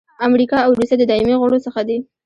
امریکا 0.27 0.57
او 0.65 0.71
روسیه 0.77 0.95
د 0.99 1.03
دایمي 1.09 1.35
غړو 1.41 1.57
څخه 1.65 1.81
دي. 1.87 1.97